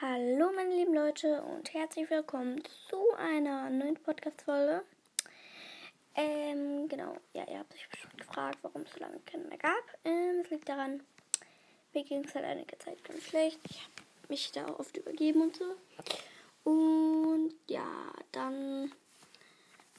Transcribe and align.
Hallo 0.00 0.52
meine 0.54 0.76
lieben 0.76 0.94
Leute 0.94 1.42
und 1.42 1.74
herzlich 1.74 2.08
willkommen 2.08 2.62
zu 2.88 3.16
einer 3.16 3.68
neuen 3.68 3.96
Podcast-Folge. 3.96 4.84
Ähm, 6.14 6.86
genau, 6.86 7.16
ja, 7.32 7.44
ihr 7.50 7.58
habt 7.58 7.74
euch 7.74 7.88
bestimmt 7.90 8.16
gefragt, 8.16 8.58
warum 8.62 8.82
es 8.82 8.92
so 8.92 9.00
lange 9.00 9.18
keinen 9.26 9.48
mehr 9.48 9.58
gab. 9.58 9.82
Ähm, 10.04 10.42
es 10.44 10.50
liegt 10.50 10.68
daran, 10.68 11.02
mir 11.92 12.04
ging 12.04 12.22
es 12.24 12.32
halt 12.32 12.44
einige 12.44 12.78
Zeit 12.78 13.02
ganz 13.02 13.24
schlecht. 13.24 13.58
Ich 13.68 13.80
habe 13.82 13.92
mich 14.28 14.52
da 14.52 14.68
oft 14.68 14.96
übergeben 14.96 15.42
und 15.42 15.56
so. 15.56 15.74
Und 16.62 17.54
ja, 17.66 18.12
dann, 18.30 18.92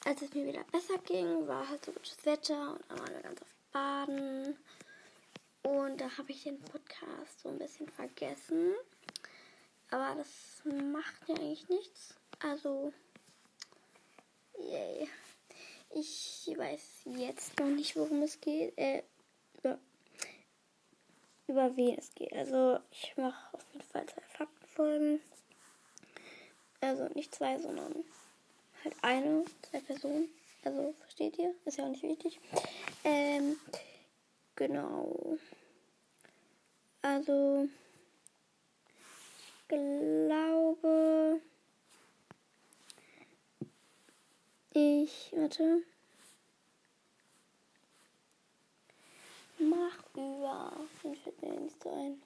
als 0.06 0.22
es 0.22 0.34
mir 0.34 0.46
wieder 0.46 0.64
besser 0.72 0.98
ging, 1.00 1.46
war 1.46 1.68
halt 1.68 1.84
so 1.84 1.92
gutes 1.92 2.26
Wetter 2.26 2.72
und 2.72 2.86
dann 2.88 3.00
waren 3.00 3.16
wir 3.16 3.22
ganz 3.22 3.42
oft 3.42 3.72
baden. 3.74 4.58
Und 5.64 6.00
da 6.00 6.18
habe 6.18 6.32
ich 6.32 6.44
den 6.44 6.58
Podcast 6.62 7.42
so 7.42 7.50
ein 7.50 7.60
bisschen 7.60 7.90
vergessen. 7.90 8.76
Aber 9.92 10.16
das 10.16 10.62
macht 10.92 11.28
ja 11.28 11.36
eigentlich 11.36 11.68
nichts. 11.70 12.14
Also, 12.40 12.94
yay. 14.58 15.08
Ich 15.92 16.54
weiß 16.56 17.02
jetzt 17.06 17.60
noch 17.60 17.68
nicht, 17.68 17.96
worum 17.96 18.22
es 18.22 18.40
geht. 18.40 18.78
Äh, 18.78 19.04
über, 19.58 19.80
über 21.48 21.76
wen 21.76 21.98
es 21.98 22.14
geht. 22.14 22.34
Also, 22.34 22.80
ich 22.92 23.18
mache 23.18 23.54
auf 23.54 23.66
jeden 23.74 23.86
Fall 23.86 24.06
zwei 24.06 24.22
Faktenfolgen. 24.22 25.22
Also, 26.82 27.06
nicht 27.16 27.34
zwei, 27.34 27.58
sondern 27.60 28.04
halt 28.84 28.96
eine, 29.02 29.44
zwei 29.64 29.80
Personen. 29.82 30.30
Also, 30.64 30.94
versteht 31.00 31.38
ihr? 31.40 31.56
Ist 31.66 31.80
ja 31.80 31.86
auch 31.86 31.90
nicht 31.90 32.04
wichtig. 32.04 32.40
Ähm, 33.04 33.58
genau. 34.56 35.38
Also, 37.02 37.68
glaube, 39.70 41.40
ich, 44.74 45.32
warte, 45.34 45.84
mach 49.58 49.98
über, 50.14 50.74
den 51.04 51.16
fällt 51.16 51.42
mir 51.42 51.60
nicht 51.62 51.82
so 51.82 51.90
ein. 51.92 52.22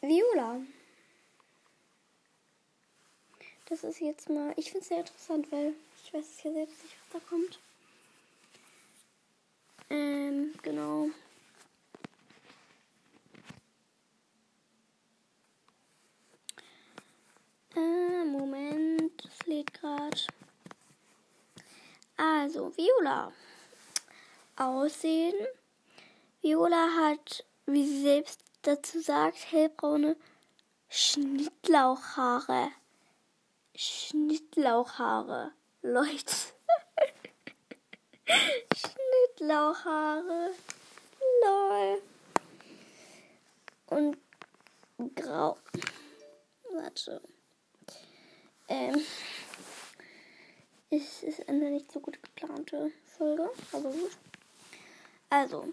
Viola. 0.00 0.60
Das 3.66 3.84
ist 3.84 4.00
jetzt 4.00 4.28
mal, 4.28 4.52
ich 4.56 4.70
finde 4.72 4.80
es 4.80 4.88
sehr 4.88 4.98
interessant, 4.98 5.52
weil 5.52 5.74
ich 6.04 6.12
weiß 6.12 6.24
es 6.24 6.42
ja 6.42 6.52
selbst 6.52 6.82
nicht, 6.82 6.96
was 7.12 7.22
da 7.22 7.28
kommt. 7.28 7.60
Ähm, 9.90 10.54
genau. 10.62 11.08
Äh, 17.76 18.24
Moment, 18.24 19.12
das 19.24 19.46
lädt 19.46 19.72
gerade. 19.74 20.20
Also, 22.60 22.76
Viola. 22.76 23.32
Aussehen. 24.56 25.34
Viola 26.42 26.88
hat, 26.94 27.44
wie 27.64 27.86
sie 27.86 28.02
selbst 28.02 28.40
dazu 28.62 29.00
sagt, 29.00 29.50
hellbraune 29.50 30.16
Schnittlauchhaare. 30.90 32.68
Schnittlauchhaare. 33.74 35.52
Leute. 35.80 36.36
Schnittlauchhaare. 38.76 40.50
Lol. 41.42 42.02
Und 43.86 44.18
grau. 45.14 45.56
Warte. 46.70 47.22
Ähm, 48.68 49.00
es 50.90 51.22
ist 51.22 51.48
eine 51.48 51.70
nicht 51.70 51.90
so 51.92 52.00
gut 52.00 52.20
geplante 52.22 52.92
Folge, 53.04 53.50
aber 53.72 53.90
gut. 53.90 54.18
Also. 55.28 55.72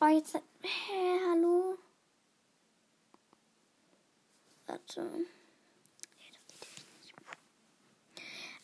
Oh, 0.00 0.06
jetzt. 0.06 0.34
Hä, 0.34 1.20
hallo? 1.28 1.78
Warte. 4.66 5.26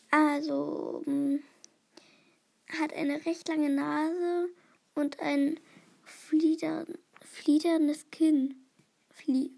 Also, 0.09 1.01
hm, 1.05 1.43
hat 2.79 2.93
eine 2.93 3.25
recht 3.25 3.47
lange 3.47 3.69
Nase 3.69 4.49
und 4.95 5.19
ein 5.19 5.59
fliedern, 6.03 6.97
fliederndes 7.21 8.09
Kinn. 8.11 8.67
Flie, 9.09 9.51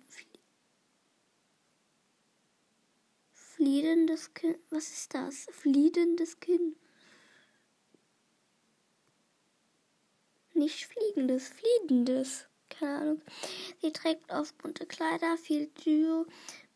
Fliedendes 3.59 4.33
Kinn. 4.33 4.55
Was 4.69 4.87
ist 4.89 5.13
das? 5.13 5.47
Fliedendes 5.51 6.39
Kinn. 6.39 6.77
Nicht 10.53 10.85
fliegendes, 10.85 11.49
fliedendes. 11.49 12.45
Keine 12.69 12.99
Ahnung. 12.99 13.21
Sie 13.81 13.91
trägt 13.91 14.31
oft 14.31 14.57
bunte 14.59 14.85
Kleider, 14.85 15.35
viel 15.35 15.69
Duo 15.83 16.25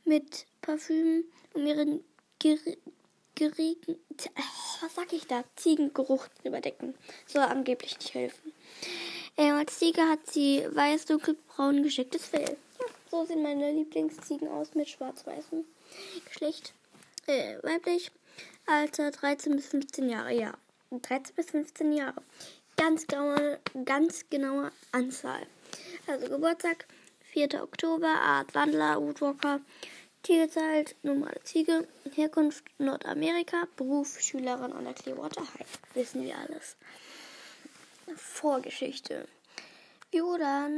mit 0.03 0.45
Parfüm, 0.59 1.23
um 1.53 1.65
ihren 1.65 2.03
gerigen, 2.39 3.95
was 4.81 4.93
sag 4.93 5.13
ich 5.13 5.25
da? 5.25 5.45
Ziegengeruch 5.55 6.27
zu 6.41 6.49
überdecken. 6.49 6.95
Soll 7.27 7.43
angeblich 7.43 7.97
nicht 7.97 8.13
helfen. 8.13 8.51
Äh, 9.37 9.51
als 9.51 9.79
Ziege 9.79 10.01
hat 10.01 10.29
sie 10.29 10.67
weiß, 10.69 11.05
dunkelbraun 11.05 11.81
geschicktes 11.81 12.25
Fell. 12.25 12.57
Ja, 12.77 12.85
so 13.09 13.23
sehen 13.23 13.41
meine 13.41 13.71
Lieblingsziegen 13.71 14.49
aus 14.49 14.75
mit 14.75 14.89
schwarz-weißem 14.89 15.63
Geschlecht 16.25 16.73
äh, 17.27 17.57
weiblich. 17.63 18.11
Alter 18.65 19.11
13 19.11 19.55
bis 19.55 19.67
15 19.67 20.09
Jahre, 20.09 20.33
ja. 20.33 20.53
13 20.91 21.35
bis 21.35 21.51
15 21.51 21.91
Jahre. 21.91 22.21
Ganz 22.77 23.07
genaue, 23.07 23.59
ganz 23.85 24.29
genaue 24.29 24.71
Anzahl. 24.91 25.45
Also 26.07 26.27
Geburtstag 26.27 26.87
4. 27.31 27.63
Oktober, 27.63 28.07
Art 28.07 28.53
Wandler, 28.55 29.01
Woodwalker, 29.01 29.59
Tierzeit, 30.23 30.95
normale 31.03 31.41
Ziege, 31.43 31.87
Herkunft 32.15 32.63
Nordamerika, 32.77 33.67
Beruf 33.75 34.19
Schülerin 34.19 34.71
an 34.71 34.85
der 34.85 34.93
Clearwater 34.93 35.41
High. 35.41 35.79
Wissen 35.93 36.23
wir 36.23 36.37
alles. 36.37 36.77
Vorgeschichte. 38.15 39.27
Viola 40.11 40.69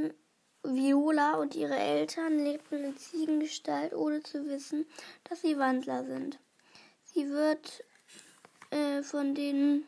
Viola 0.74 1.36
und 1.36 1.56
ihre 1.56 1.78
Eltern 1.78 2.44
lebten 2.44 2.84
in 2.84 2.98
Ziegengestalt, 2.98 3.94
ohne 3.94 4.24
zu 4.24 4.48
wissen, 4.48 4.86
dass 5.24 5.42
sie 5.42 5.58
Wandler 5.58 6.04
sind. 6.04 6.40
Sie 7.14 7.30
wird 7.30 7.84
äh, 8.72 9.04
von 9.04 9.36
den 9.36 9.86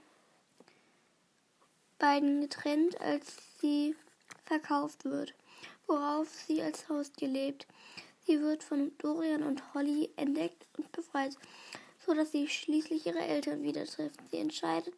beiden 2.00 2.42
getrennt, 2.42 3.00
als 3.02 3.38
sie 3.60 3.96
verkauft 4.46 5.06
wird, 5.06 5.34
worauf 5.88 6.30
sie 6.30 6.62
als 6.62 6.88
Haustier 6.90 7.28
lebt. 7.28 7.68
Sie 8.26 8.42
wird 8.42 8.64
von 8.64 8.92
Dorian 8.98 9.44
und 9.44 9.74
Holly 9.74 10.12
entdeckt 10.16 10.68
und 10.78 10.92
befreit, 10.92 11.36
so 12.06 12.14
dass 12.14 12.32
sie 12.32 12.48
schließlich 12.48 13.06
ihre 13.06 13.20
Eltern 13.20 13.64
wieder 13.64 13.86
trifft. 13.86 14.20
Sie 14.30 14.38
entscheidet 14.38 14.94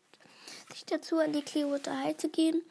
sich 0.72 0.85
dazu, 0.85 1.17
an 1.17 1.34
die 1.34 1.41
Clearwater 1.41 1.97
High 1.97 2.17
zu 2.17 2.29
gehen, 2.29 2.61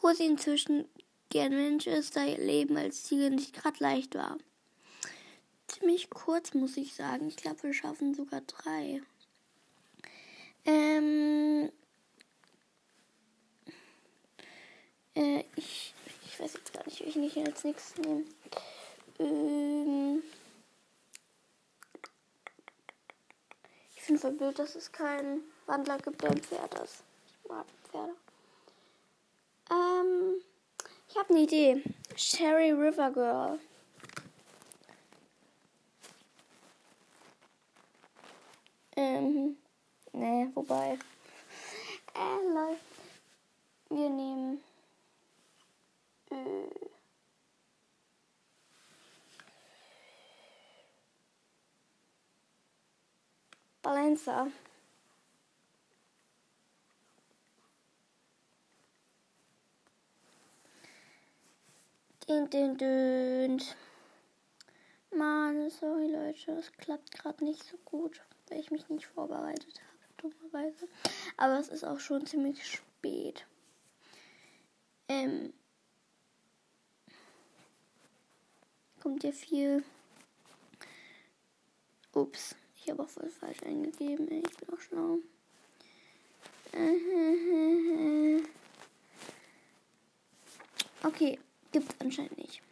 wo 0.00 0.12
sie 0.12 0.26
inzwischen 0.26 0.86
gern 1.30 1.52
Mensch 1.52 1.86
ist, 1.86 2.16
da 2.16 2.24
Leben 2.24 2.76
als 2.76 3.04
Ziege 3.04 3.30
nicht 3.30 3.54
gerade 3.54 3.76
leicht 3.80 4.14
war. 4.14 4.38
Ziemlich 5.66 6.08
kurz, 6.10 6.54
muss 6.54 6.76
ich 6.76 6.94
sagen. 6.94 7.28
Ich 7.28 7.36
glaube, 7.36 7.62
wir 7.62 7.74
schaffen 7.74 8.14
sogar 8.14 8.40
drei. 8.42 9.02
Ähm. 10.64 11.70
Äh, 15.14 15.44
ich, 15.56 15.94
ich 16.26 16.40
weiß 16.40 16.54
jetzt 16.54 16.72
gar 16.72 16.84
nicht, 16.86 17.00
welchen 17.00 17.22
ich 17.22 17.36
als 17.36 17.64
nächstes 17.64 17.98
nehme. 17.98 18.24
Ähm. 19.18 20.22
Ich 23.94 24.02
finde 24.02 24.20
voll 24.20 24.32
blöd, 24.32 24.58
dass 24.58 24.74
es 24.74 24.90
keinen 24.90 25.42
Wandler 25.66 25.98
gibt, 25.98 26.22
der 26.22 26.30
ein 26.30 26.42
Pferd 26.42 26.74
ist. 26.80 27.02
Ich 27.26 27.48
mag 27.48 27.66
Pferde. 27.90 28.14
Ähm. 29.70 30.42
Ich 31.10 31.16
habe 31.16 31.30
eine 31.30 31.40
Idee. 31.40 31.82
Sherry 32.16 32.70
River 32.70 33.10
Girl. 33.10 33.58
Ähm, 38.96 39.56
ne, 40.12 40.50
wobei. 40.54 40.98
Äh, 42.14 42.52
läuft. 42.52 42.84
Wir 43.88 44.10
nehmen. 44.10 44.60
Äh, 46.30 46.88
Balancer. 53.82 54.48
Dün, 62.38 62.50
dün, 62.52 62.78
dün. 62.78 63.62
Leute. 66.12 66.52
Es 66.52 66.70
klappt 66.72 67.10
gerade 67.10 67.44
nicht 67.44 67.64
so 67.64 67.76
gut, 67.84 68.20
weil 68.48 68.60
ich 68.60 68.70
mich 68.70 68.88
nicht 68.88 69.06
vorbereitet 69.06 69.80
habe, 69.80 69.98
dummerweise. 70.18 70.88
Aber 71.36 71.58
es 71.58 71.68
ist 71.68 71.82
auch 71.82 71.98
schon 71.98 72.26
ziemlich 72.26 72.64
spät. 72.64 73.44
Ähm, 75.08 75.52
kommt 79.02 79.24
ja 79.24 79.32
viel. 79.32 79.82
Ups, 82.12 82.54
ich 82.76 82.88
habe 82.88 83.02
auch 83.02 83.08
voll 83.08 83.30
falsch 83.30 83.64
eingegeben. 83.64 84.30
Ich 84.30 84.56
bin 84.58 84.74
auch 84.74 84.80
schlau. 84.80 85.18
Okay, 91.02 91.38
gibt 91.72 91.92
es 91.92 92.00
anscheinend 92.00 92.36
nicht. 92.38 92.62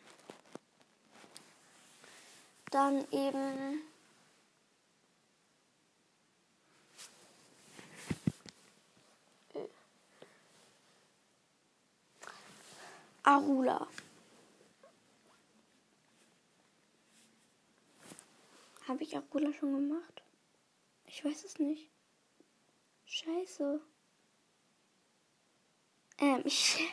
Dann 2.71 3.07
eben. 3.11 3.83
Arula. 13.23 13.89
Habe 18.87 19.03
ich 19.03 19.17
Arula 19.17 19.53
schon 19.53 19.89
gemacht? 19.89 20.23
Ich 21.07 21.25
weiß 21.25 21.45
es 21.45 21.59
nicht. 21.59 21.91
Scheiße. 23.07 23.81
Ähm, 26.19 26.43
ich. 26.45 26.87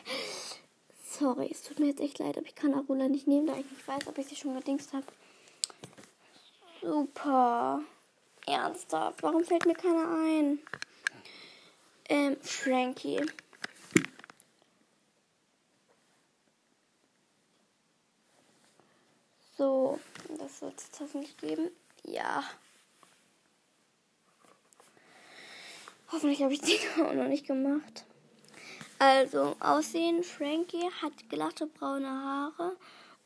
Sorry, 1.18 1.48
es 1.48 1.62
tut 1.62 1.78
mir 1.78 1.86
jetzt 1.86 2.00
echt 2.00 2.18
leid, 2.18 2.36
aber 2.36 2.46
ich 2.46 2.56
kann 2.56 2.74
Arula 2.74 3.08
nicht 3.08 3.28
nehmen, 3.28 3.46
da 3.46 3.56
ich 3.56 3.70
nicht 3.70 3.86
weiß, 3.86 4.08
ob 4.08 4.18
ich 4.18 4.26
sie 4.26 4.34
schon 4.34 4.56
gedingst 4.56 4.92
habe. 4.92 5.06
Super. 6.82 7.82
Ernsthaft, 8.46 9.22
warum 9.22 9.44
fällt 9.44 9.64
mir 9.64 9.74
keiner 9.74 10.08
ein? 10.08 10.58
Ähm, 12.08 12.36
Frankie. 12.40 13.24
So, 19.56 20.00
das 20.36 20.62
wird 20.62 20.80
es 20.80 21.00
hoffentlich 21.00 21.36
geben. 21.36 21.70
Ja. 22.02 22.42
Hoffentlich 26.10 26.42
habe 26.42 26.54
ich 26.54 26.60
die 26.60 26.78
auch 27.00 27.14
noch 27.14 27.28
nicht 27.28 27.46
gemacht. 27.46 28.04
Also, 28.98 29.56
Aussehen: 29.60 30.22
Frankie 30.22 30.90
hat 31.02 31.28
glatte 31.28 31.66
braune 31.66 32.08
Haare 32.08 32.76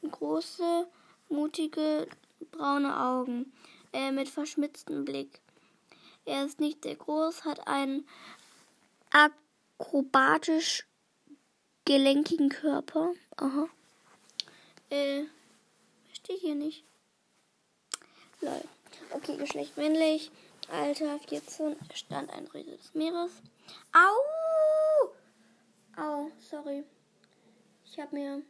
und 0.03 0.13
große, 0.13 0.87
mutige 1.29 2.09
braune 2.51 2.99
Augen 3.01 3.53
äh, 3.93 4.11
mit 4.11 4.29
verschmitztem 4.29 5.05
Blick. 5.05 5.41
Er 6.25 6.45
ist 6.45 6.61
nicht 6.61 6.85
sehr 6.85 6.97
groß, 6.97 7.45
hat 7.45 7.67
einen 7.67 8.07
akrobatisch 9.11 10.87
gelenkigen 11.85 12.51
Körper. 12.51 13.13
Aha. 13.37 13.67
Äh, 14.91 15.25
steht 16.13 16.41
hier 16.41 16.55
nicht. 16.55 16.85
Lol. 18.41 18.63
Okay, 19.11 19.37
Geschlecht 19.37 19.77
männlich. 19.77 20.31
Alter 20.71 21.19
14. 21.19 21.77
Stand 21.95 22.31
ein 22.31 22.47
Riese 22.49 22.77
des 22.77 22.95
Meeres. 22.95 23.33
Au! 23.93 24.38
Au, 26.01 26.31
sorry. 26.39 26.85
Ich 27.85 27.99
habe 27.99 28.15
mir 28.15 28.43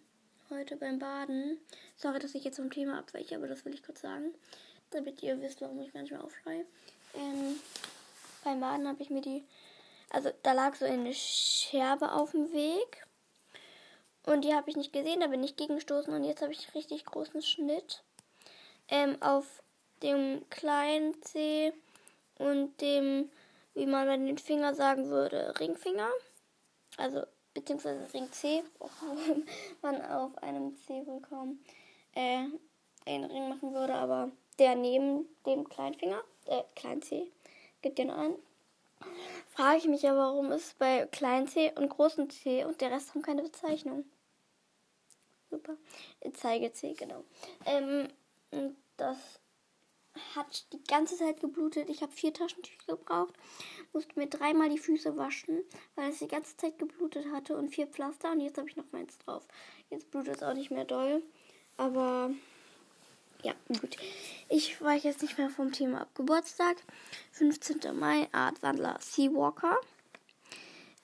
heute 0.51 0.77
beim 0.77 0.99
Baden. 0.99 1.59
Sorry, 1.97 2.19
dass 2.19 2.35
ich 2.35 2.45
jetzt 2.45 2.57
vom 2.57 2.71
Thema 2.71 2.99
abweiche, 2.99 3.37
aber 3.37 3.49
das 3.49 3.65
will 3.65 3.73
ich 3.73 3.83
kurz 3.83 4.03
sagen. 4.03 4.35
Damit 4.91 5.23
ihr 5.23 5.41
wisst, 5.41 5.63
warum 5.63 5.81
ich 5.81 5.95
manchmal 5.95 6.21
aufschreie. 6.21 6.67
Ähm, 7.15 7.59
beim 8.45 8.61
Baden 8.61 8.87
habe 8.87 9.03
ich 9.03 9.09
mir 9.09 9.23
die. 9.23 9.47
Also 10.11 10.31
da 10.43 10.53
lag 10.53 10.75
so 10.75 10.85
eine 10.85 11.15
Scherbe 11.15 12.13
auf 12.13 12.33
dem 12.33 12.53
Weg. 12.53 13.07
Und 14.27 14.43
die 14.45 14.55
habe 14.55 14.69
ich 14.69 14.77
nicht 14.77 14.93
gesehen, 14.93 15.21
da 15.21 15.29
bin 15.29 15.43
ich 15.43 15.57
gegengestoßen 15.57 16.13
und 16.13 16.25
jetzt 16.25 16.43
habe 16.43 16.53
ich 16.53 16.75
richtig 16.75 17.07
großen 17.07 17.41
Schnitt 17.41 18.03
ähm, 18.89 19.17
auf 19.23 19.63
dem 20.03 20.45
kleinen 20.51 21.23
C 21.23 21.73
und 22.37 22.79
dem, 22.83 23.31
wie 23.73 23.87
man 23.87 24.07
bei 24.07 24.19
den 24.19 24.37
Finger 24.37 24.75
sagen 24.75 25.09
würde, 25.09 25.59
Ringfinger. 25.59 26.11
Also, 26.99 27.25
beziehungsweise 27.61 28.13
Ring 28.15 28.31
C, 28.33 28.63
wo 28.79 28.89
man 29.83 30.03
auf 30.03 30.37
einem 30.39 30.77
C 30.77 31.07
wohl 31.07 31.21
kaum 31.21 31.59
äh, 32.15 32.45
einen 33.07 33.25
Ring 33.25 33.49
machen 33.49 33.75
würde, 33.75 33.95
aber 33.95 34.31
der 34.59 34.75
neben 34.75 35.27
dem 35.47 35.69
kleinen 35.69 35.95
Finger, 35.95 36.23
äh, 36.47 36.63
kleinen 36.75 37.03
C, 37.03 37.31
gibt 37.83 37.99
ja 37.99 38.05
nur 38.05 38.17
einen. 38.17 38.37
Frage 39.49 39.79
ich 39.79 39.87
mich 39.87 40.09
aber, 40.09 40.19
warum 40.19 40.53
ist 40.53 40.79
bei 40.79 41.07
kleinen 41.07 41.47
C 41.47 41.73
und 41.77 41.89
großen 41.89 42.31
C 42.31 42.65
und 42.65 42.81
der 42.81 42.91
Rest 42.91 43.15
haben 43.15 43.23
keine 43.23 43.43
Bezeichnung. 43.43 44.05
Super. 45.51 45.77
Zeige 46.35 46.73
C, 46.73 46.93
genau. 46.95 47.25
Ähm, 47.65 48.09
das 48.97 49.17
hat 50.35 50.73
die 50.73 50.83
ganze 50.85 51.17
Zeit 51.17 51.41
geblutet. 51.41 51.89
Ich 51.89 52.03
habe 52.03 52.13
vier 52.13 52.33
Taschentücher 52.33 52.97
gebraucht, 52.97 53.35
musste 53.93 54.19
mir 54.19 54.29
dreimal 54.29 54.69
die 54.69 54.79
Füße 54.79 55.17
waschen, 55.17 55.63
weil 55.95 56.11
es 56.11 56.19
die 56.19 56.29
ganze 56.29 56.57
Zeit 56.57 56.79
geblutet 56.79 57.27
hatte 57.33 57.57
und 57.57 57.69
vier 57.69 57.87
Pflaster 57.87 58.33
und 58.33 58.41
jetzt 58.41 58.59
habe 58.59 58.69
ich 58.69 58.77
noch 58.77 58.91
meins 58.93 59.19
drauf. 59.19 59.47
Jetzt 59.91 60.11
blutet 60.11 60.37
es 60.37 60.43
auch 60.43 60.55
nicht 60.55 60.71
mehr 60.71 60.85
doll, 60.85 61.23
aber 61.77 62.31
ja, 63.43 63.55
gut. 63.69 63.97
Ich 64.49 64.81
weiche 64.81 65.09
jetzt 65.09 65.23
nicht 65.23 65.39
mehr 65.39 65.51
vom 65.51 65.73
Thema 65.73 66.03
ab. 66.03 66.09
Geburtstag, 66.15 66.77
15. 67.33 67.81
Mai, 67.99 68.29
Artwandler 68.33 68.99
Seawalker. 69.01 69.77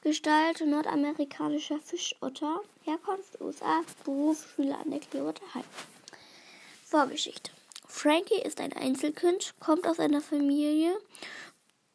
Gestalt 0.03 0.61
nordamerikanischer 0.67 1.79
Fischotter. 1.81 2.61
Herkunft 2.83 3.41
USA. 3.41 3.83
Beruf 4.05 4.47
Schüler 4.55 4.79
an 4.81 4.91
der 4.91 5.01
Clearwater 5.01 5.55
High. 5.55 5.65
Vorgeschichte. 6.85 7.51
Frankie 7.95 8.43
ist 8.43 8.61
ein 8.61 8.73
Einzelkind, 8.73 9.55
kommt 9.61 9.87
aus 9.87 10.01
einer 10.01 10.21
Familie, 10.21 10.99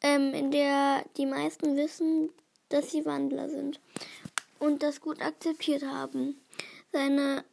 ähm, 0.00 0.32
in 0.32 0.50
der 0.50 1.04
die 1.18 1.26
meisten 1.26 1.76
wissen, 1.76 2.30
dass 2.70 2.90
sie 2.90 3.04
Wandler 3.04 3.50
sind 3.50 3.80
und 4.58 4.82
das 4.82 5.02
gut 5.02 5.20
akzeptiert 5.20 5.84
haben. 5.84 6.40
Seine 6.90 7.44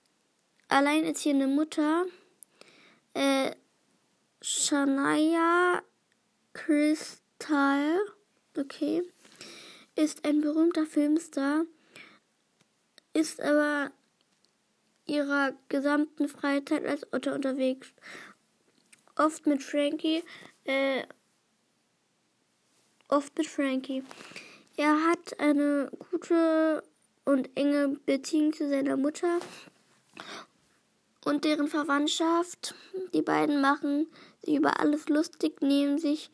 alleinerziehende 0.70 1.46
Mutter, 1.46 2.06
äh, 3.14 3.52
Shania 4.42 5.84
Crystal, 6.54 8.00
okay, 8.58 9.04
ist 9.96 10.24
ein 10.26 10.40
berühmter 10.40 10.86
Filmstar, 10.86 11.66
ist 13.12 13.42
aber 13.42 13.92
ihrer 15.06 15.54
gesamten 15.68 16.30
Freizeit 16.30 16.86
als 16.86 17.12
Otter 17.12 17.36
unterwegs 17.36 17.92
oft 19.18 19.46
mit 19.46 19.64
Frankie, 19.64 20.24
äh, 20.66 21.04
oft 23.08 23.38
mit 23.38 23.48
Frankie. 23.48 24.04
Er 24.76 25.10
hat 25.10 25.40
eine 25.40 25.90
gute 26.12 26.84
und 27.26 27.50
enge 27.56 27.98
Beziehung 28.06 28.54
zu 28.54 28.70
seiner 28.70 28.96
Mutter 28.96 29.40
und 31.26 31.44
deren 31.44 31.68
Verwandtschaft. 31.68 32.74
Die 33.14 33.22
beiden 33.22 33.60
machen 33.60 34.08
sich 34.42 34.56
über 34.56 34.80
alles 34.80 35.10
lustig, 35.10 35.62
nehmen 35.62 35.98
sich, 35.98 36.30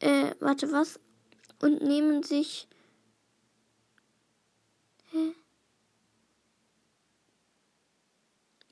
äh, 0.00 0.32
warte 0.40 0.72
was, 0.72 0.98
und 1.60 1.82
nehmen 1.82 2.22
sich, 2.22 2.66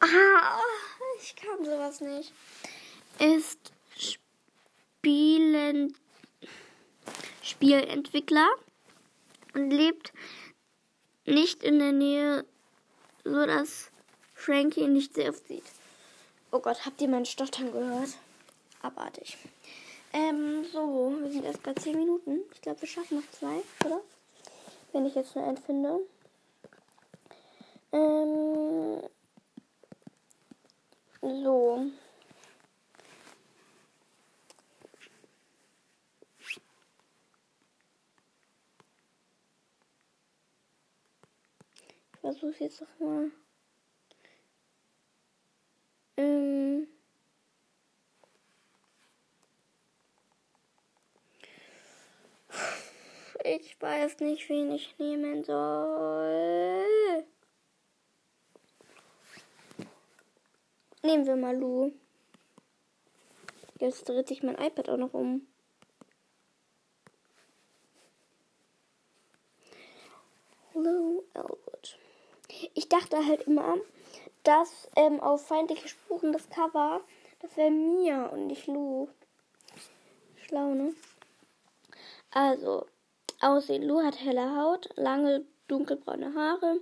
Ah, 0.00 0.58
ich 1.20 1.36
kann 1.36 1.64
sowas 1.64 2.00
nicht. 2.00 2.32
Ist 3.18 3.72
Spielen, 3.96 5.94
Spielentwickler 7.42 8.48
und 9.54 9.70
lebt 9.70 10.12
nicht 11.24 11.62
in 11.62 11.78
der 11.78 11.92
Nähe, 11.92 12.44
so 13.24 13.46
dass 13.46 13.90
Frankie 14.34 14.80
ihn 14.80 14.94
nicht 14.94 15.14
sehr 15.14 15.30
oft 15.30 15.46
sieht. 15.46 15.62
Oh 16.50 16.58
Gott, 16.58 16.84
habt 16.84 17.00
ihr 17.00 17.08
meinen 17.08 17.26
Stottern 17.26 17.72
gehört? 17.72 18.10
Abartig. 18.82 19.38
Ähm, 20.14 20.64
so, 20.70 21.14
wir 21.22 21.30
sind 21.30 21.44
erst 21.44 21.62
bei 21.62 21.72
10 21.72 21.96
Minuten. 21.98 22.40
Ich 22.52 22.60
glaube, 22.60 22.82
wir 22.82 22.88
schaffen 22.88 23.18
noch 23.18 23.30
zwei, 23.30 23.62
oder? 23.86 24.02
Wenn 24.92 25.06
ich 25.06 25.14
jetzt 25.14 25.34
nur 25.34 25.46
einen 25.46 25.56
finde. 25.56 26.00
Ähm, 27.92 29.02
so. 31.22 31.86
Ich 42.12 42.20
versuche 42.20 42.50
es 42.50 42.58
jetzt 42.58 42.80
noch 42.82 43.00
mal. 43.00 43.30
Ähm. 46.18 46.86
Ich 53.44 53.80
weiß 53.80 54.20
nicht, 54.20 54.48
wen 54.48 54.70
ich 54.70 54.96
nehmen 54.98 55.42
soll. 55.42 56.84
Nehmen 61.02 61.26
wir 61.26 61.34
mal 61.34 61.56
Lu. 61.56 61.90
Jetzt 63.80 64.08
dreht 64.08 64.28
sich 64.28 64.44
mein 64.44 64.54
iPad 64.54 64.88
auch 64.90 64.96
noch 64.96 65.12
um. 65.12 65.44
Lou 70.74 71.24
Elwood. 71.34 71.98
Ich 72.74 72.88
dachte 72.88 73.26
halt 73.26 73.42
immer, 73.42 73.76
dass 74.44 74.88
ähm, 74.94 75.18
auf 75.18 75.44
feindliche 75.44 75.88
Spuren 75.88 76.32
das 76.32 76.48
Cover, 76.48 77.00
das 77.40 77.56
wäre 77.56 77.72
Mia 77.72 78.26
und 78.26 78.46
nicht 78.46 78.68
Lou. 78.68 79.08
Schlau, 80.36 80.74
ne? 80.74 80.94
Also, 82.30 82.86
Aussehen. 83.42 83.82
Lou 83.82 84.02
hat 84.02 84.20
helle 84.20 84.56
Haut, 84.56 84.88
lange 84.96 85.44
dunkelbraune 85.68 86.34
Haare, 86.34 86.80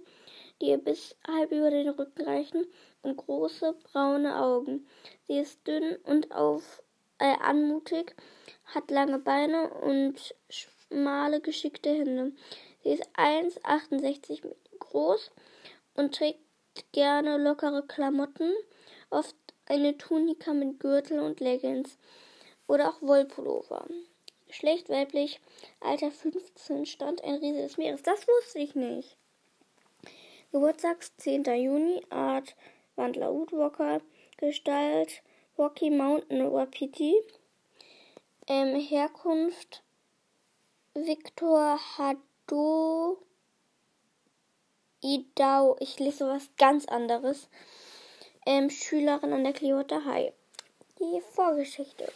die 0.61 0.67
ihr 0.67 0.79
bis 0.79 1.17
halb 1.27 1.53
über 1.53 1.71
den 1.71 1.89
Rücken 1.89 2.23
reichen 2.23 2.67
und 3.03 3.17
große 3.17 3.75
braune 3.85 4.37
Augen. 4.37 4.87
Sie 5.27 5.39
ist 5.39 5.67
dünn 5.67 5.97
und 6.05 6.33
auf, 6.33 6.83
äh, 7.19 7.37
anmutig, 7.41 8.15
hat 8.67 8.91
lange 8.91 9.19
Beine 9.19 9.71
und 9.71 10.35
schmale, 10.49 11.41
geschickte 11.41 11.91
Hände. 11.91 12.33
Sie 12.83 12.91
ist 12.91 13.09
1,68 13.15 14.43
groß 14.79 15.31
und 15.95 16.15
trägt 16.15 16.41
gerne 16.93 17.39
lockere 17.39 17.87
Klamotten, 17.87 18.53
oft 19.09 19.37
eine 19.67 19.97
Tunika 19.97 20.53
mit 20.53 20.81
Gürtel 20.81 21.21
und 21.21 21.41
Leggings 21.41 21.99
oder 22.67 22.89
auch 22.89 23.03
Wollpullover. 23.03 23.87
Geschlecht 24.51 24.89
weiblich, 24.89 25.41
Alter 25.79 26.11
15, 26.11 26.85
Stand 26.85 27.23
ein 27.23 27.37
Riese 27.37 27.63
des 27.63 27.77
Meeres. 27.77 28.03
Das 28.03 28.27
wusste 28.27 28.59
ich 28.59 28.75
nicht. 28.75 29.17
Geburtstags 30.51 31.17
10. 31.19 31.45
Juni, 31.45 32.05
Art 32.11 32.57
Wandler 32.97 33.33
Woodwalker, 33.33 34.01
Gestalt 34.39 35.23
Rocky 35.57 35.91
Mountain 35.91 36.53
Wapiti, 36.53 37.15
ähm, 38.49 38.75
Herkunft 38.75 39.85
Victor 40.95 41.79
Hado 41.97 43.19
Idau, 45.01 45.77
ich 45.79 46.01
lese 46.01 46.27
was 46.27 46.51
ganz 46.57 46.87
anderes, 46.87 47.49
ähm, 48.47 48.69
Schülerin 48.69 49.33
an 49.33 49.45
der 49.45 49.53
Clearwater 49.53 50.05
High. 50.05 50.33
Die 50.99 51.21
Vorgeschichte. 51.21 52.13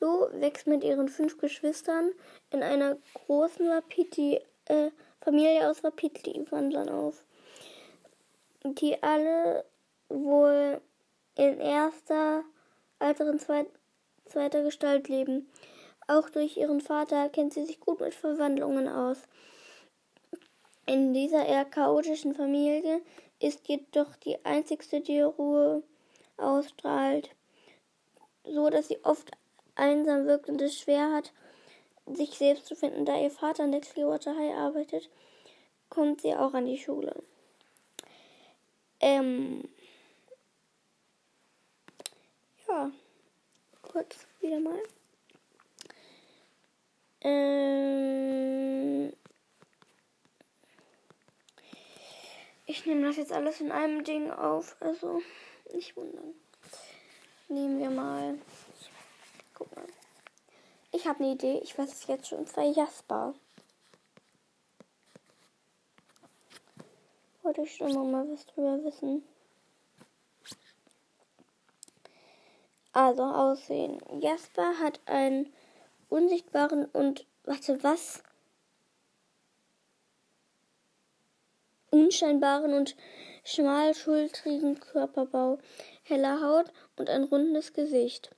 Lou 0.00 0.28
wächst 0.32 0.66
mit 0.66 0.82
ihren 0.82 1.08
fünf 1.08 1.38
Geschwistern 1.38 2.10
in 2.50 2.62
einer 2.62 2.96
großen 3.14 3.68
Wapiti, 3.68 4.40
äh, 4.64 4.90
Familie 5.20 5.68
aus 5.68 5.82
Wapiti-Wandlern 5.82 6.88
auf, 6.88 7.22
die 8.64 9.02
alle 9.02 9.64
wohl 10.08 10.80
in 11.36 11.60
erster, 11.60 12.44
älteren 12.98 13.38
zweit, 13.38 13.66
zweiter 14.26 14.62
Gestalt 14.62 15.08
leben. 15.08 15.50
Auch 16.06 16.30
durch 16.30 16.56
ihren 16.56 16.80
Vater 16.80 17.28
kennt 17.28 17.52
sie 17.52 17.66
sich 17.66 17.78
gut 17.80 18.00
mit 18.00 18.14
Verwandlungen 18.14 18.88
aus. 18.88 19.18
In 20.86 21.14
dieser 21.14 21.46
eher 21.46 21.64
chaotischen 21.66 22.34
Familie 22.34 23.02
ist 23.38 23.68
jedoch 23.68 24.16
die 24.16 24.44
einzigste, 24.44 25.00
die 25.00 25.20
Ruhe 25.20 25.82
ausstrahlt, 26.36 27.30
so 28.44 28.70
dass 28.70 28.88
sie 28.88 28.98
oft 29.04 29.30
einsam 29.80 30.26
wirkt 30.26 30.48
und 30.48 30.60
es 30.62 30.78
schwer 30.78 31.12
hat, 31.12 31.32
sich 32.06 32.36
selbst 32.36 32.66
zu 32.66 32.76
finden. 32.76 33.04
Da 33.04 33.20
ihr 33.20 33.30
Vater 33.30 33.64
an 33.64 33.72
der 33.72 33.80
Clearwater 33.80 34.36
High 34.36 34.54
arbeitet, 34.54 35.10
kommt 35.88 36.20
sie 36.20 36.34
auch 36.34 36.54
an 36.54 36.66
die 36.66 36.78
Schule. 36.78 37.14
Ähm, 39.00 39.68
ja, 42.68 42.90
kurz 43.82 44.26
wieder 44.40 44.60
mal. 44.60 44.78
Ähm, 47.22 49.12
ich 52.66 52.86
nehme 52.86 53.06
das 53.06 53.16
jetzt 53.16 53.32
alles 53.32 53.60
in 53.60 53.72
einem 53.72 54.04
Ding 54.04 54.30
auf, 54.30 54.76
also 54.80 55.20
nicht 55.72 55.96
wundern. 55.96 56.34
Nehmen 57.48 57.80
wir 57.80 57.90
mal 57.90 58.38
habe 61.10 61.24
eine 61.24 61.32
Idee. 61.32 61.60
Ich 61.62 61.76
weiß 61.76 61.92
es 61.92 62.06
jetzt 62.06 62.28
schon. 62.28 62.38
Und 62.38 62.48
zwar 62.48 62.64
Jasper. 62.64 63.34
Wollte 67.42 67.62
ich 67.62 67.74
schon 67.74 68.10
mal 68.10 68.28
was 68.30 68.46
drüber 68.46 68.82
wissen. 68.84 69.24
Also 72.92 73.24
Aussehen. 73.24 74.00
Jasper 74.20 74.78
hat 74.78 75.00
einen 75.06 75.52
unsichtbaren 76.08 76.84
und 76.86 77.26
warte 77.44 77.82
was? 77.82 78.22
Unscheinbaren 81.90 82.72
und 82.72 82.94
schmalschultrigen 83.42 84.78
Körperbau, 84.78 85.58
heller 86.04 86.40
Haut 86.40 86.72
und 86.96 87.10
ein 87.10 87.24
rundes 87.24 87.72
Gesicht. 87.72 88.30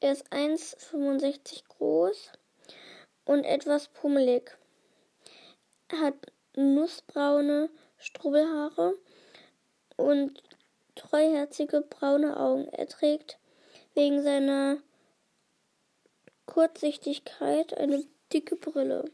Er 0.00 0.12
ist 0.12 0.32
1,65 0.32 1.62
groß 1.68 2.32
und 3.26 3.44
etwas 3.44 3.88
pummelig. 3.88 4.56
Er 5.88 6.00
hat 6.00 6.14
nussbraune 6.56 7.68
Strubbelhaare 7.98 8.94
und 9.96 10.42
treuherzige 10.94 11.82
braune 11.82 12.38
Augen. 12.40 12.66
Er 12.68 12.88
trägt 12.88 13.38
wegen 13.94 14.22
seiner 14.22 14.78
Kurzsichtigkeit 16.46 17.76
eine 17.76 18.04
dicke 18.32 18.56
Brille. 18.56 19.04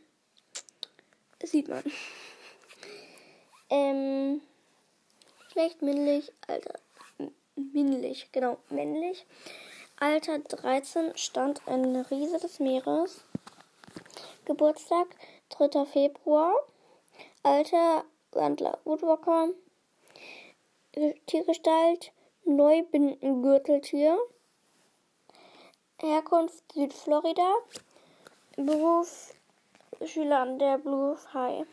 Das 1.41 1.51
sieht 1.51 1.69
man. 1.69 1.83
Ähm, 3.71 4.41
schlecht 5.51 5.83
männlich, 5.83 6.33
Alter. 6.47 6.79
Männlich, 7.57 8.31
genau, 8.31 8.59
männlich. 8.71 9.27
Alter 9.99 10.41
13 10.41 11.17
stand 11.17 11.63
ein 11.67 11.97
Riese 11.97 12.39
des 12.39 12.61
Meeres. 12.61 13.25
Geburtstag 14.45 15.07
3. 15.49 15.87
Februar. 15.87 16.53
Alter 17.43 18.05
Wandler 18.33 18.79
Woodwalker. 18.85 19.49
Tiergestalt 21.27 22.13
Neubindengürteltier. 22.45 24.19
Herkunft 26.03 26.73
Südflorida. 26.75 27.55
Beruf 28.59 29.33
Schüler 30.05 30.41
an 30.41 30.59
der 30.59 30.77
Blue 30.77 31.17
High. 31.33 31.67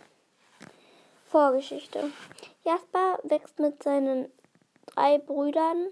Vorgeschichte. 1.26 2.10
Jasper 2.64 3.20
wächst 3.24 3.60
mit 3.60 3.84
seinen 3.84 4.32
drei 4.86 5.18
Brüdern 5.18 5.90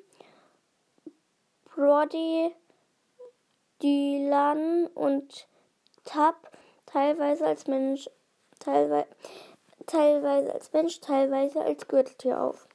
Brody, 1.76 2.54
Dylan 3.82 4.88
und 4.88 5.48
Tab 6.04 6.52
teilweise 6.86 7.46
als 7.46 7.68
Mensch, 7.68 8.10
teilweise, 8.60 9.08
teilweise 9.86 10.54
als 10.54 10.74
Mensch, 10.74 11.00
teilweise 11.00 11.62
als 11.62 11.88
Gürteltier 11.88 12.42
auf. 12.42 12.68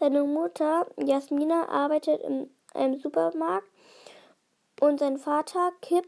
Seine 0.00 0.24
Mutter 0.24 0.86
Jasmina 0.96 1.68
arbeitet 1.68 2.22
in 2.22 2.50
einem 2.74 2.98
Supermarkt 2.98 3.68
und 4.80 4.98
sein 4.98 5.18
Vater 5.18 5.72
Kip 5.80 6.06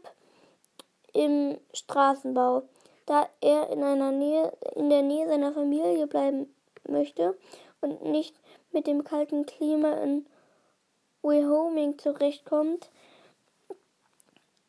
im 1.13 1.57
Straßenbau. 1.73 2.63
da 3.05 3.29
er 3.39 3.69
in 3.69 3.83
einer 3.83 4.11
Nähe, 4.11 4.51
in 4.75 4.89
der 4.89 5.03
Nähe 5.03 5.27
seiner 5.27 5.53
Familie 5.53 6.07
bleiben 6.07 6.53
möchte 6.87 7.37
und 7.81 8.03
nicht 8.03 8.35
mit 8.71 8.87
dem 8.87 9.03
kalten 9.03 9.45
Klima 9.45 9.93
in 10.01 10.25
Wyoming 11.25 11.97
zurechtkommt, 11.97 12.89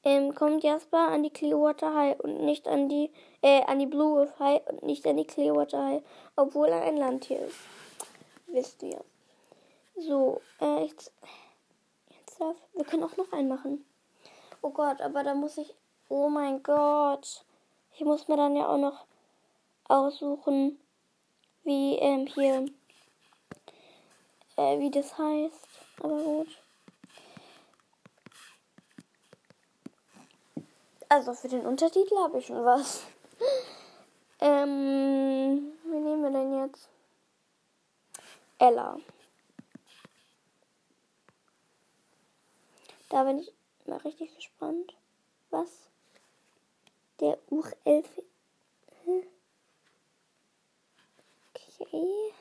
ähm, 0.05 0.35
kommt 0.35 0.65
Jasper 0.65 1.09
an 1.09 1.23
die 1.23 1.31
Clearwater 1.31 1.95
High 1.95 2.21
und 2.21 2.41
nicht 2.45 2.67
an 2.67 2.89
die, 2.89 3.11
äh, 3.43 3.63
an 3.65 3.79
die 3.79 3.87
Blue 3.87 4.15
Wolf 4.15 4.39
High 4.39 4.67
und 4.69 4.83
nicht 4.85 5.07
an 5.07 5.17
die 5.17 5.27
Clearwater 5.27 5.85
High, 5.85 6.03
obwohl 6.35 6.69
er 6.69 6.83
ein 6.83 6.97
Landtier 6.97 7.41
ist. 7.41 7.59
Wisst 8.47 8.83
ihr. 8.83 9.05
So, 9.97 10.41
äh, 10.61 10.85
jetzt, 10.85 11.13
jetzt 12.11 12.41
darf, 12.41 12.57
wir 12.75 12.85
können 12.85 13.05
auch 13.05 13.17
noch 13.17 13.33
einen 13.33 13.49
machen. 13.49 13.85
Oh 14.63 14.71
Gott, 14.71 15.01
aber 15.01 15.25
da 15.25 15.35
muss 15.35 15.59
ich, 15.59 15.75
oh 16.09 16.29
mein 16.29 16.63
Gott. 16.63 17.45
Ich 17.95 18.05
muss 18.05 18.29
mir 18.29 18.37
dann 18.37 18.57
ja 18.57 18.69
auch 18.69 18.79
noch 18.79 19.05
aussuchen, 19.89 20.79
wie, 21.65 21.97
ähm, 21.97 22.27
hier, 22.27 22.67
äh, 24.57 24.79
wie 24.79 24.91
das 24.91 25.19
heißt. 25.19 25.76
Aber 26.01 26.23
gut. 26.23 26.49
Also 31.09 31.35
für 31.35 31.49
den 31.49 31.65
Untertitel 31.65 32.17
habe 32.19 32.39
ich 32.39 32.47
schon 32.47 32.65
was. 32.65 33.05
ähm, 34.41 35.73
wie 35.85 35.99
nehmen 35.99 36.23
wir 36.23 36.31
denn 36.31 36.59
jetzt? 36.65 36.89
Ella. 38.59 38.99
Da 43.09 43.23
bin 43.23 43.39
ich 43.39 43.53
mal 43.87 43.99
richtig 43.99 44.35
gespannt. 44.35 44.95
Was? 45.51 45.71
Der 47.21 47.39
Urelf. 47.51 48.09
Okay. 51.81 52.35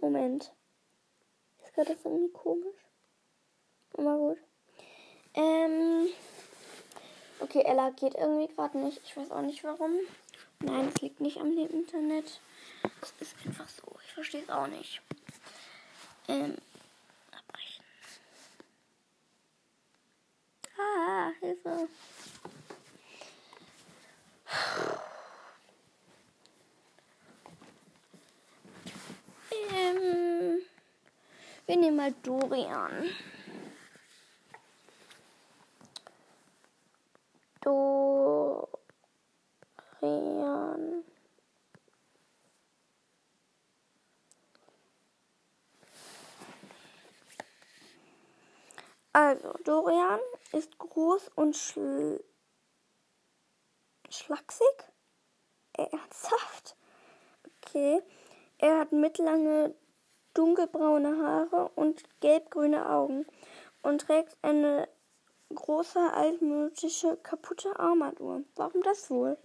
Moment. 0.00 0.52
Ist 1.62 1.74
gerade 1.74 1.94
das 1.94 2.04
irgendwie 2.04 2.32
komisch? 2.32 2.76
Aber 3.96 4.16
gut. 4.16 4.38
Ähm. 5.34 6.08
Okay, 7.40 7.62
Ella 7.64 7.90
geht 7.90 8.14
irgendwie 8.14 8.52
gerade 8.52 8.78
nicht. 8.78 9.00
Ich 9.04 9.16
weiß 9.16 9.30
auch 9.30 9.42
nicht 9.42 9.62
warum. 9.64 9.92
Nein, 10.60 10.88
es 10.88 11.00
liegt 11.00 11.20
nicht 11.20 11.38
am 11.38 11.56
Internet. 11.56 12.40
Es 13.00 13.12
ist 13.20 13.36
einfach 13.46 13.68
so. 13.68 13.84
Ich 14.04 14.12
verstehe 14.12 14.42
es 14.42 14.50
auch 14.50 14.66
nicht. 14.66 15.00
Ähm. 16.28 16.56
Abbrechen. 17.32 17.84
Ah, 20.78 21.30
Hilfe. 21.40 21.88
Ähm, 29.78 30.60
wir 31.66 31.76
nehmen 31.76 31.96
mal 31.96 32.12
Dorian. 32.22 33.10
Dorian. 37.60 38.68
Also, 49.12 49.52
Dorian 49.64 50.20
ist 50.52 50.78
groß 50.78 51.30
und 51.34 51.56
schl 51.56 52.24
schlaksig. 54.10 54.66
Ernsthaft? 55.72 56.76
Okay. 57.62 58.02
Er 58.58 58.78
hat 58.78 58.92
mittellange 58.92 59.74
dunkelbraune 60.34 61.16
Haare 61.16 61.70
und 61.76 62.02
gelbgrüne 62.20 62.88
Augen 62.88 63.24
und 63.82 64.02
trägt 64.02 64.36
eine 64.42 64.88
große 65.54 66.12
altmodische 66.12 67.16
kaputte 67.18 67.78
Armatur. 67.78 68.42
Warum 68.56 68.82
das 68.82 69.10
wohl? 69.10 69.38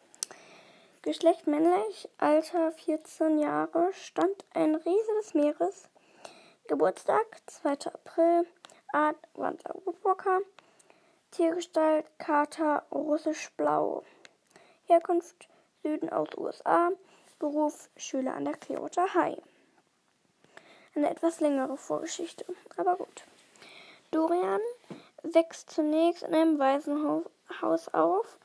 Geschlecht 1.04 1.48
männlich, 1.48 2.10
Alter 2.18 2.72
14 2.72 3.38
Jahre, 3.38 3.92
Stand 3.94 4.46
ein 4.54 4.76
Riese 4.76 5.14
des 5.20 5.34
Meeres, 5.34 5.90
Geburtstag 6.68 7.26
2. 7.46 7.72
April, 7.94 8.48
Art 8.94 9.18
Wanzer 9.36 9.76
Woodwalker, 9.84 10.40
Tiergestalt 11.32 12.06
Kater 12.20 12.84
russisch-blau, 12.92 14.04
Herkunft 14.86 15.50
Süden 15.84 16.10
aus 16.10 16.30
USA, 16.38 16.92
Beruf 17.44 17.90
Schüler 17.98 18.36
an 18.36 18.46
der 18.46 18.54
Clearwater 18.54 19.14
High. 19.16 19.38
Eine 20.96 21.10
etwas 21.10 21.42
längere 21.42 21.76
Vorgeschichte, 21.76 22.46
aber 22.78 22.96
gut. 22.96 23.26
Dorian 24.12 24.62
wächst 25.24 25.70
zunächst 25.70 26.24
in 26.24 26.34
einem 26.34 26.58
Waisenhaus 26.58 27.90
auf, 27.90 28.40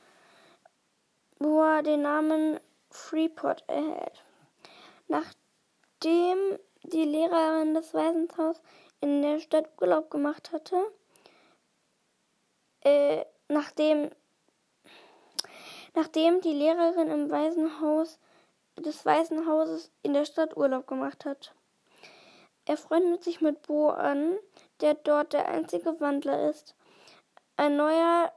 wo 1.37 1.61
er 1.61 1.81
den 1.81 2.01
Namen 2.01 2.59
Freeport 2.89 3.63
erhält. 3.67 4.21
Nachdem 5.07 6.59
die 6.83 7.05
Lehrerin 7.05 7.75
des 7.75 7.93
Waisenhauses 7.93 8.61
in 8.99 9.21
der 9.21 9.39
Stadt 9.39 9.69
Urlaub 9.79 10.11
gemacht 10.11 10.51
hatte, 10.51 10.75
äh, 12.81 13.23
nachdem, 13.47 14.11
nachdem 15.95 16.41
die 16.41 16.53
Lehrerin 16.53 17.07
im 17.07 17.31
Waisenhaus 17.31 18.19
des 18.81 19.05
Weißen 19.05 19.47
Hauses 19.47 19.91
in 20.03 20.13
der 20.13 20.25
Stadt 20.25 20.57
Urlaub 20.57 20.87
gemacht 20.87 21.25
hat. 21.25 21.53
Er 22.65 22.77
freundet 22.77 23.23
sich 23.23 23.41
mit 23.41 23.63
Bo 23.63 23.89
an, 23.89 24.37
der 24.81 24.93
dort 24.93 25.33
der 25.33 25.47
einzige 25.47 25.99
Wandler 25.99 26.49
ist. 26.49 26.75
Ein 27.55 27.77
neuer, 27.77 28.31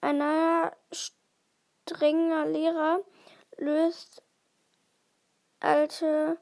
ein 0.00 0.18
neuer 0.18 0.76
strenger 0.92 2.46
Lehrer 2.46 3.00
löst 3.56 4.22
alte 5.60 6.38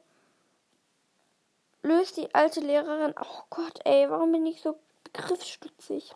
löst 1.83 2.17
die 2.17 2.33
alte 2.35 2.59
Lehrerin, 2.59 3.15
oh 3.19 3.43
Gott, 3.49 3.79
ey, 3.85 4.09
warum 4.09 4.31
bin 4.31 4.45
ich 4.45 4.61
so 4.61 4.77
begriffsstutzig? 5.05 6.13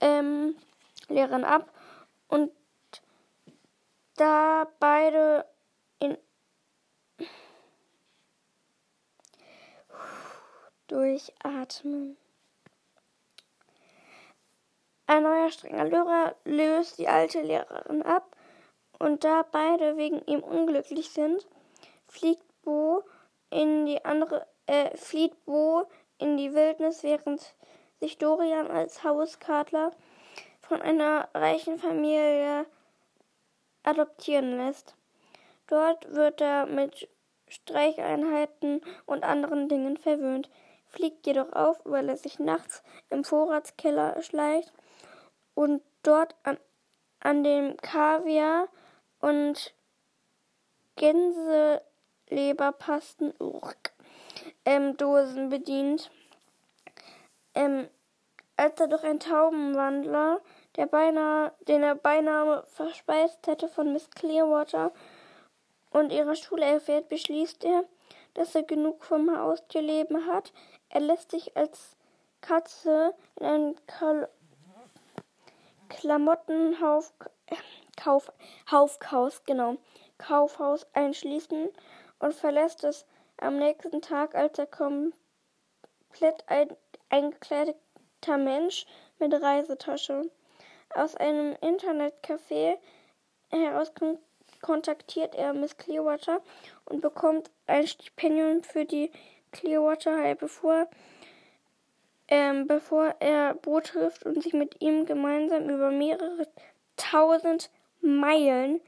Ähm, 0.00 0.56
Lehrerin 1.08 1.44
ab 1.44 1.72
und 2.28 2.52
da 4.20 4.66
beide 4.78 5.46
in 5.98 6.18
durchatmen. 10.88 12.18
Ein 15.06 15.22
neuer 15.22 15.50
strenger 15.50 15.84
Lehrer 15.84 16.36
löst 16.44 16.98
die 16.98 17.08
alte 17.08 17.40
Lehrerin 17.40 18.02
ab 18.02 18.36
und 18.98 19.24
da 19.24 19.42
beide 19.50 19.96
wegen 19.96 20.20
ihm 20.26 20.40
unglücklich 20.40 21.10
sind, 21.10 21.46
fliegt 22.06 22.44
Bo 22.62 23.02
in 23.48 23.86
die 23.86 24.04
andere 24.04 24.46
äh, 24.66 24.94
flieht 24.96 25.44
Bo 25.46 25.86
in 26.18 26.36
die 26.36 26.52
Wildnis, 26.52 27.02
während 27.02 27.54
sich 28.00 28.18
Dorian 28.18 28.70
als 28.70 29.02
Hauskadler 29.02 29.92
von 30.60 30.82
einer 30.82 31.28
reichen 31.32 31.78
Familie 31.78 32.66
adoptieren 33.82 34.56
lässt. 34.56 34.94
Dort 35.66 36.12
wird 36.12 36.40
er 36.40 36.66
mit 36.66 37.08
Streicheinheiten 37.48 38.80
und 39.06 39.24
anderen 39.24 39.68
Dingen 39.68 39.96
verwöhnt, 39.96 40.48
fliegt 40.86 41.26
jedoch 41.26 41.52
auf, 41.52 41.80
weil 41.84 42.08
er 42.08 42.16
sich 42.16 42.38
nachts 42.38 42.84
im 43.08 43.24
Vorratskeller 43.24 44.22
schleicht 44.22 44.72
und 45.54 45.82
dort 46.02 46.34
an, 46.42 46.58
an 47.20 47.44
dem 47.44 47.76
Kaviar 47.76 48.68
und 49.20 49.72
Gänseleberpasten 50.96 53.32
ähm, 54.64 54.96
Dosen 54.96 55.48
bedient. 55.48 56.10
Ähm, 57.54 57.88
als 58.56 58.78
er 58.78 58.88
durch 58.88 59.04
einen 59.04 59.20
Taubenwandler 59.20 60.40
der 60.76 60.86
beinahe, 60.86 61.52
den 61.68 61.82
er 61.82 61.94
beinahe 61.94 62.64
verspeist 62.66 63.46
hätte 63.46 63.68
von 63.68 63.92
Miss 63.92 64.10
Clearwater 64.10 64.92
und 65.90 66.12
ihrer 66.12 66.36
Schule 66.36 66.64
erfährt, 66.64 67.08
beschließt 67.08 67.64
er, 67.64 67.84
dass 68.34 68.54
er 68.54 68.62
genug 68.62 69.04
vom 69.04 69.36
Haustierleben 69.36 70.26
hat. 70.26 70.52
Er 70.88 71.00
lässt 71.00 71.30
sich 71.32 71.56
als 71.56 71.96
Katze 72.40 73.14
in 73.36 73.46
ein 73.46 73.76
Kal 73.86 74.28
Klamottenhauf 75.88 77.12
Kauf, 77.96 78.32
Haufhaus, 78.70 79.44
genau, 79.44 79.76
Kaufhaus 80.16 80.86
einschließen 80.94 81.68
und 82.20 82.34
verlässt 82.34 82.82
es 82.84 83.04
am 83.36 83.58
nächsten 83.58 84.00
Tag, 84.00 84.34
als 84.34 84.58
er 84.58 84.66
komplett 84.66 85.12
ein, 86.46 86.74
eingekleideter 87.10 88.38
Mensch 88.38 88.86
mit 89.18 89.34
Reisetasche. 89.34 90.30
Aus 90.94 91.14
einem 91.16 91.54
Internetcafé 91.60 92.78
heraus 93.50 93.92
kontaktiert 94.60 95.34
er 95.34 95.54
Miss 95.54 95.76
Clearwater 95.76 96.42
und 96.84 97.00
bekommt 97.00 97.50
ein 97.66 97.86
Stipendium 97.86 98.62
für 98.62 98.84
die 98.84 99.10
Clearwater 99.52 100.16
High, 100.18 100.38
bevor, 100.38 100.88
ähm, 102.28 102.66
bevor 102.66 103.14
er 103.20 103.54
Bo 103.54 103.80
trifft 103.80 104.24
und 104.24 104.42
sich 104.42 104.52
mit 104.52 104.80
ihm 104.80 105.06
gemeinsam 105.06 105.68
über 105.68 105.90
mehrere 105.90 106.46
tausend 106.96 107.70
Meilen 108.00 108.80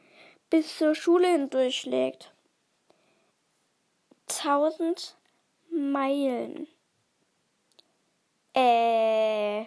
bis 0.51 0.79
zur 0.79 0.95
Schule 0.95 1.29
hindurchschlägt. 1.29 2.33
Tausend 4.27 5.17
Meilen. 5.71 6.69
Äh, 8.55 9.65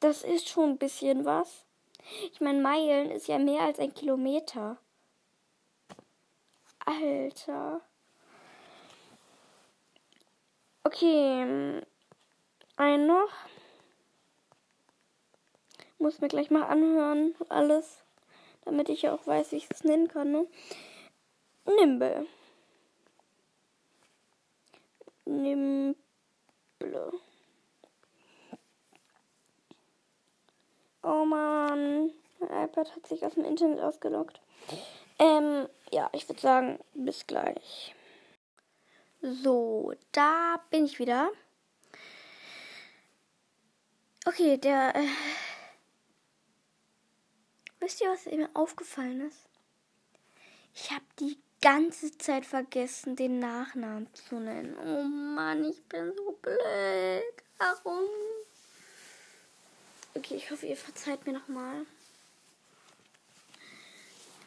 das 0.00 0.22
ist 0.22 0.48
schon 0.48 0.70
ein 0.70 0.78
bisschen 0.78 1.24
was. 1.24 1.64
Ich 2.32 2.40
meine, 2.40 2.60
Meilen 2.60 3.10
ist 3.10 3.28
ja 3.28 3.38
mehr 3.38 3.62
als 3.62 3.78
ein 3.78 3.94
Kilometer. 3.94 4.78
Alter. 6.84 7.82
Okay, 10.82 11.82
ein 12.76 13.06
noch. 13.06 13.28
Muss 15.98 16.20
mir 16.20 16.28
gleich 16.28 16.50
mal 16.50 16.64
anhören, 16.64 17.34
alles. 17.50 18.02
Damit 18.64 18.88
ich 18.88 19.08
auch 19.08 19.26
weiß, 19.26 19.52
wie 19.52 19.56
ich 19.56 19.66
es 19.70 19.84
nennen 19.84 20.08
kann. 20.08 20.32
Ne? 20.32 20.46
Nimble. 21.66 22.26
Nimble. 25.26 25.94
Oh 31.02 31.24
man, 31.24 32.12
mein 32.38 32.64
iPad 32.64 32.94
hat 32.94 33.06
sich 33.06 33.24
aus 33.24 33.34
dem 33.34 33.44
Internet 33.44 33.80
ausgelockt. 33.80 34.40
Ähm, 35.18 35.68
ja, 35.90 36.10
ich 36.12 36.28
würde 36.28 36.40
sagen, 36.40 36.78
bis 36.94 37.26
gleich. 37.26 37.94
So, 39.22 39.92
da 40.12 40.60
bin 40.70 40.86
ich 40.86 40.98
wieder. 40.98 41.30
Okay, 44.26 44.58
der. 44.58 44.94
Äh, 44.94 45.06
wisst 47.80 48.00
ihr, 48.00 48.10
was 48.10 48.26
mir 48.26 48.48
aufgefallen 48.54 49.22
ist? 49.22 49.48
Ich 50.74 50.90
habe 50.90 51.04
die 51.18 51.38
ganze 51.60 52.16
Zeit 52.16 52.46
vergessen, 52.46 53.16
den 53.16 53.38
Nachnamen 53.38 54.12
zu 54.14 54.36
nennen. 54.36 54.76
Oh 54.78 55.02
Mann, 55.02 55.64
ich 55.64 55.82
bin 55.84 56.12
so 56.16 56.32
blöd. 56.40 57.24
Warum? 57.58 58.08
Okay, 60.20 60.34
ich 60.34 60.50
hoffe, 60.50 60.66
ihr 60.66 60.76
verzeiht 60.76 61.26
mir 61.26 61.32
nochmal. 61.32 61.86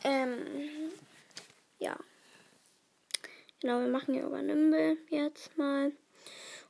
Ähm, 0.03 0.91
ja. 1.79 1.97
Genau, 3.59 3.79
wir 3.79 3.87
machen 3.87 4.13
hier 4.13 4.25
über 4.25 4.43
Nimble 4.43 4.99
jetzt 5.09 5.57
mal. 5.57 5.87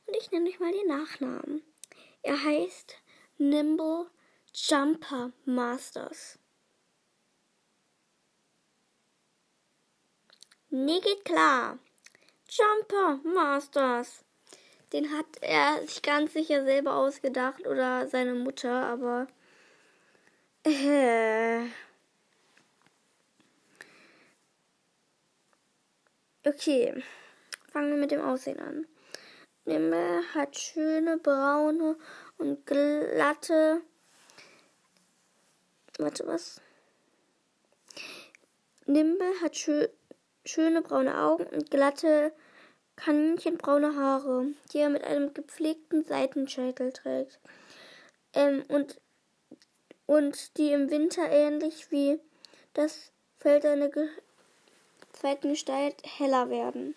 Und 0.06 0.16
ich 0.18 0.30
nenne 0.30 0.48
euch 0.48 0.58
mal 0.58 0.72
den 0.72 0.86
Nachnamen. 0.86 1.62
Er 2.22 2.42
heißt 2.42 2.96
Nimble 3.36 4.10
Jumper 4.54 5.32
Masters. 5.44 6.38
Nee, 10.70 11.00
geht 11.00 11.26
klar. 11.26 11.78
Jumper 12.48 13.20
Masters. 13.22 14.23
Den 14.92 15.10
hat 15.12 15.26
er 15.40 15.86
sich 15.86 16.02
ganz 16.02 16.32
sicher 16.32 16.64
selber 16.64 16.94
ausgedacht 16.94 17.66
oder 17.66 18.06
seine 18.06 18.34
Mutter, 18.34 18.86
aber. 18.86 19.26
Äh. 20.64 21.66
Okay, 26.46 27.02
fangen 27.72 27.90
wir 27.90 27.96
mit 27.96 28.10
dem 28.10 28.20
Aussehen 28.20 28.60
an. 28.60 28.86
Nimble 29.64 30.22
hat 30.34 30.56
schöne 30.56 31.16
braune 31.16 31.96
und 32.36 32.66
glatte. 32.66 33.80
Warte, 35.98 36.26
was? 36.26 36.60
Nimble 38.86 39.32
hat 39.40 39.56
schö 39.56 39.88
schöne 40.44 40.82
braune 40.82 41.18
Augen 41.18 41.46
und 41.46 41.70
glatte 41.70 42.34
kaninchenbraune 42.96 43.96
Haare, 43.96 44.46
die 44.72 44.78
er 44.78 44.88
mit 44.88 45.04
einem 45.04 45.34
gepflegten 45.34 46.04
Seitenscheitel 46.04 46.92
trägt. 46.92 47.38
Ähm, 48.32 48.62
und, 48.68 49.00
und 50.06 50.56
die 50.58 50.72
im 50.72 50.90
Winter 50.90 51.28
ähnlich 51.30 51.90
wie 51.90 52.18
das 52.74 53.12
Fell 53.38 53.60
seiner 53.62 53.90
zweiten 55.12 55.50
Gestalt 55.50 55.96
heller 56.02 56.50
werden. 56.50 56.94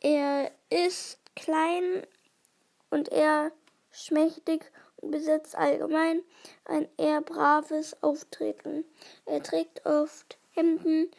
Er 0.00 0.50
ist 0.68 1.18
klein 1.36 2.06
und 2.90 3.10
eher 3.10 3.52
schmächtig 3.90 4.70
und 4.96 5.10
besitzt 5.10 5.54
allgemein 5.56 6.22
ein 6.64 6.88
eher 6.96 7.20
braves 7.20 8.02
Auftreten. 8.02 8.84
Er 9.26 9.42
trägt 9.42 9.86
oft 9.86 10.38
Hemden 10.52 11.10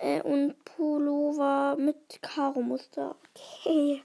äh, 0.00 0.22
und 0.22 0.62
Pullover 0.64 1.76
mit 1.76 2.20
Karo-Muster. 2.22 3.16
Okay. 3.34 4.02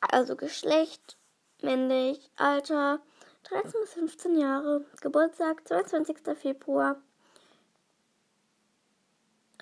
Also 0.00 0.36
Geschlecht, 0.36 1.16
männlich, 1.62 2.30
Alter 2.36 3.00
13 3.44 3.80
bis 3.80 3.92
15 3.94 4.38
Jahre, 4.38 4.84
Geburtstag 5.00 5.66
22. 5.66 6.16
Februar 6.36 6.96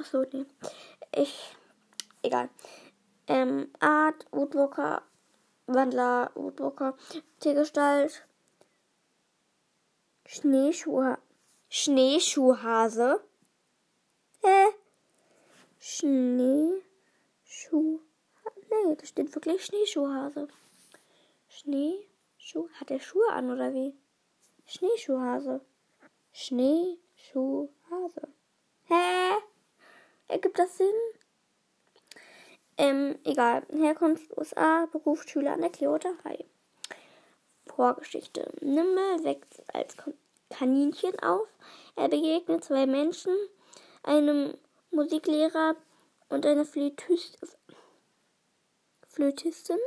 Ach 0.00 0.06
so, 0.06 0.24
nee. 0.32 0.46
Ich. 1.14 1.54
Egal. 2.22 2.48
Ähm, 3.26 3.70
Art, 3.78 4.26
Woodwalker, 4.30 5.02
Wandler, 5.66 6.30
Woodwalker, 6.34 6.96
Tiergestalt, 7.40 8.26
Schneeschuh, 10.26 11.16
Schneeschuhhase. 11.68 13.22
Hä? 14.42 14.81
Schneeschuh. 15.84 16.84
Nee, 18.70 18.94
da 18.96 19.04
steht 19.04 19.34
wirklich 19.34 19.64
Schneeschuhhase. 19.64 20.46
Schneeschuh. 21.48 22.68
Hat 22.78 22.92
er 22.92 23.00
Schuhe 23.00 23.28
an 23.32 23.50
oder 23.50 23.74
wie? 23.74 23.92
Schneeschuhhase. 24.64 25.60
Schneeschuhhase. 26.32 28.28
Hä? 28.84 29.32
Ergibt 30.28 30.60
das 30.60 30.78
Sinn? 30.78 30.94
Ähm, 32.76 33.18
egal. 33.24 33.66
Herkunft 33.68 34.38
USA, 34.38 34.86
Beruf 34.86 35.24
Schüler 35.24 35.54
an 35.54 35.62
der 35.62 35.70
Clearwater 35.70 36.14
High. 36.22 36.44
Vorgeschichte. 37.66 38.52
Nimble 38.60 39.24
wächst 39.24 39.64
als 39.74 39.96
Kaninchen 40.48 41.18
auf. 41.18 41.48
Er 41.96 42.08
begegnet 42.08 42.62
zwei 42.62 42.86
Menschen, 42.86 43.34
einem 44.04 44.54
Musiklehrer 44.92 45.74
und 46.28 46.46
einer 46.46 46.64
Flötist 46.64 47.38
Flötistin. 49.08 49.78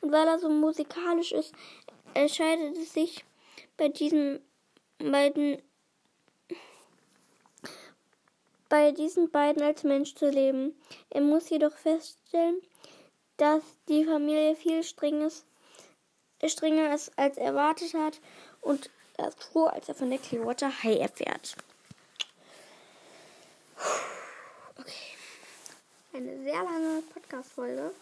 Und 0.00 0.12
weil 0.12 0.26
er 0.26 0.38
so 0.38 0.48
musikalisch 0.48 1.32
ist, 1.32 1.52
entscheidet 2.14 2.76
es 2.76 2.92
sich 2.92 3.24
bei 3.76 3.88
diesen 3.88 4.40
beiden 4.98 5.62
bei 8.68 8.90
diesen 8.90 9.30
beiden 9.30 9.62
als 9.62 9.84
Mensch 9.84 10.14
zu 10.14 10.28
leben. 10.28 10.74
Er 11.10 11.20
muss 11.20 11.50
jedoch 11.50 11.76
feststellen, 11.76 12.60
dass 13.36 13.62
die 13.88 14.04
Familie 14.04 14.56
viel 14.56 14.82
strenges, 14.82 15.44
strenger 16.44 16.92
ist, 16.92 17.16
als 17.16 17.36
er 17.36 17.46
erwartet 17.46 17.94
hat 17.94 18.20
und 18.60 18.90
er 19.16 19.28
ist 19.28 19.42
froh, 19.42 19.66
als 19.66 19.88
er 19.88 19.94
von 19.94 20.10
der 20.10 20.18
Clearwater 20.18 20.82
High 20.82 21.00
erfährt. 21.00 21.56
Okay. 23.76 24.05
Eine 26.16 26.42
sehr 26.44 26.64
lange 26.64 27.02
Podcast-Folge. 27.12 27.92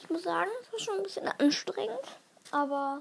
Ich 0.00 0.10
muss 0.10 0.24
sagen, 0.24 0.50
es 0.60 0.72
war 0.72 0.78
schon 0.80 0.96
ein 0.96 1.02
bisschen 1.04 1.28
anstrengend, 1.28 2.18
aber 2.50 3.00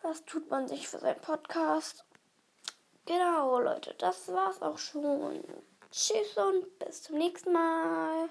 was 0.00 0.24
tut 0.24 0.48
man 0.48 0.66
sich 0.66 0.88
für 0.88 0.98
seinen 0.98 1.20
Podcast? 1.20 2.06
Genau, 3.04 3.60
Leute, 3.60 3.94
das 3.98 4.28
war's 4.28 4.62
auch 4.62 4.78
schon. 4.78 5.44
Tschüss 5.90 6.34
und 6.38 6.78
bis 6.78 7.02
zum 7.02 7.18
nächsten 7.18 7.52
Mal. 7.52 8.30